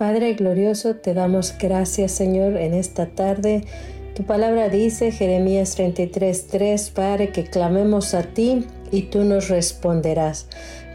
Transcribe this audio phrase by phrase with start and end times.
[0.00, 3.64] Padre glorioso, te damos gracias Señor en esta tarde.
[4.14, 10.48] Tu palabra dice, Jeremías 33:3, Padre, que clamemos a ti y tú nos responderás.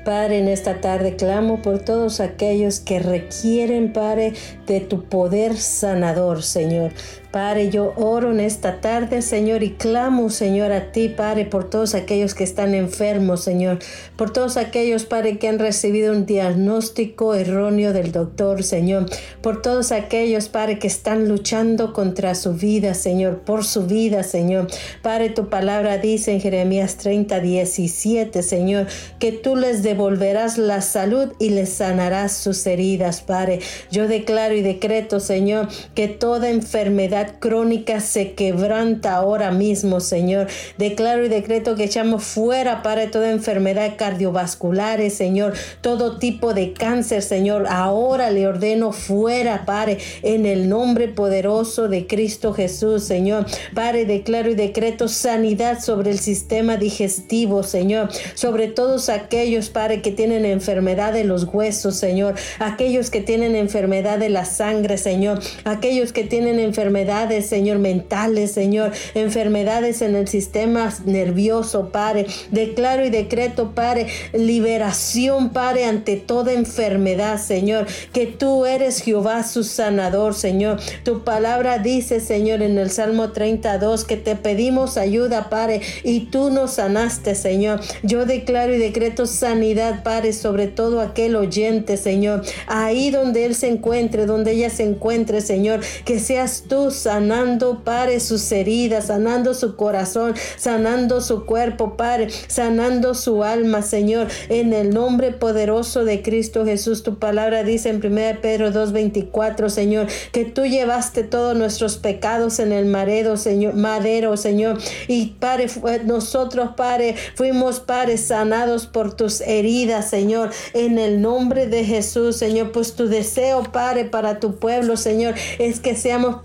[0.05, 4.33] Padre, en esta tarde clamo por todos aquellos que requieren, Padre,
[4.65, 6.92] de tu poder sanador, Señor.
[7.36, 11.94] Padre, yo oro en esta tarde, Señor, y clamo, Señor, a ti, Padre, por todos
[11.94, 13.79] aquellos que están enfermos, Señor,
[14.15, 19.07] por todos aquellos, Padre, que han recibido un diagnóstico erróneo del doctor, Señor,
[19.41, 24.67] por todos aquellos, Padre, que están luchando contra su vida, Señor, por su vida, Señor.
[25.02, 28.88] Padre, tu palabra dice en Jeremías 30, 17, Señor,
[29.20, 33.59] que tú les devolverás la salud y les sanarás sus heridas, Padre.
[33.91, 40.47] Yo declaro y decreto, Señor, que toda enfermedad crónica se quebranta ahora mismo, Señor.
[40.77, 47.21] Declaro y decreto que echamos fuera para toda enfermedad cardiovascular, Señor, todo tipo de cáncer,
[47.21, 47.65] Señor.
[47.70, 53.46] Ahora le ordeno fuera, Padre, en el nombre poderoso de Cristo Jesús, Señor.
[53.73, 60.12] Padre, declaro y decreto sanidad sobre el sistema digestivo, Señor, sobre todos aquellos, Padre, que
[60.12, 66.14] tienen enfermedad de los huesos, Señor, aquellos que tienen enfermedad de la sangre, Señor, aquellos
[66.14, 72.28] que tienen enfermedad Señor, mentales, Señor, enfermedades en el sistema nervioso, Padre.
[72.52, 79.64] Declaro y decreto, Padre, liberación, Padre, ante toda enfermedad, Señor, que tú eres Jehová su
[79.64, 80.80] sanador, Señor.
[81.04, 86.50] Tu palabra dice, Señor, en el Salmo 32, que te pedimos ayuda, Padre, y tú
[86.50, 87.80] nos sanaste, Señor.
[88.04, 92.44] Yo declaro y decreto sanidad, Padre, sobre todo aquel oyente, Señor.
[92.68, 98.20] Ahí donde él se encuentre, donde ella se encuentre, Señor, que seas tú, sanando, Padre,
[98.20, 104.89] sus heridas, sanando su corazón, sanando su cuerpo, Padre, sanando su alma, Señor, en el
[104.89, 107.03] nombre poderoso de Cristo Jesús.
[107.03, 112.72] Tu palabra dice en 1 Pedro 2:24, Señor, que tú llevaste todos nuestros pecados en
[112.72, 115.68] el madero, Señor, madero, Señor, y Padre,
[116.06, 122.72] nosotros, Padre, fuimos, Padre, sanados por tus heridas, Señor, en el nombre de Jesús, Señor,
[122.72, 126.38] pues tu deseo, Padre, para tu pueblo, Señor, es que seamos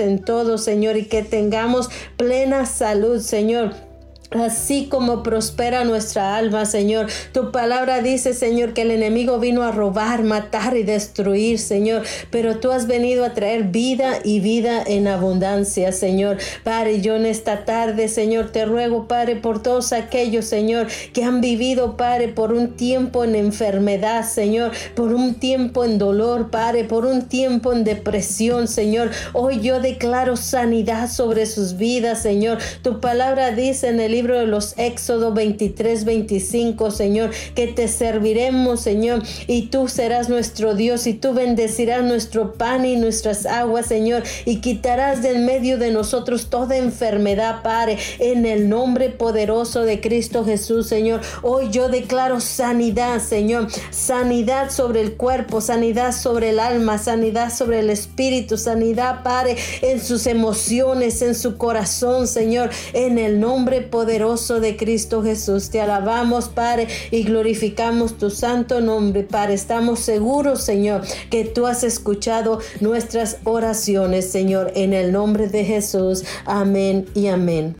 [0.00, 3.85] en todo, Señor, y que tengamos plena salud, Señor.
[4.30, 7.06] Así como prospera nuestra alma, Señor.
[7.32, 12.02] Tu palabra dice, Señor, que el enemigo vino a robar, matar y destruir, Señor.
[12.30, 16.38] Pero tú has venido a traer vida y vida en abundancia, Señor.
[16.64, 21.40] Padre, yo en esta tarde, Señor, te ruego, Padre, por todos aquellos, Señor, que han
[21.40, 27.06] vivido, Padre, por un tiempo en enfermedad, Señor, por un tiempo en dolor, Padre, por
[27.06, 29.12] un tiempo en depresión, Señor.
[29.34, 32.58] Hoy yo declaro sanidad sobre sus vidas, Señor.
[32.82, 38.80] Tu palabra dice en el libro de los Éxodo 23, 25, Señor, que te serviremos,
[38.80, 44.22] Señor, y tú serás nuestro Dios y tú bendecirás nuestro pan y nuestras aguas, Señor,
[44.46, 50.46] y quitarás del medio de nosotros toda enfermedad, Padre, en el nombre poderoso de Cristo
[50.46, 51.20] Jesús, Señor.
[51.42, 57.80] Hoy yo declaro sanidad, Señor, sanidad sobre el cuerpo, sanidad sobre el alma, sanidad sobre
[57.80, 64.05] el espíritu, sanidad, Padre, en sus emociones, en su corazón, Señor, en el nombre poderoso
[64.06, 65.70] de Cristo Jesús.
[65.70, 69.54] Te alabamos, Padre, y glorificamos tu santo nombre, Padre.
[69.54, 76.24] Estamos seguros, Señor, que tú has escuchado nuestras oraciones, Señor, en el nombre de Jesús.
[76.44, 77.74] Amén y amén.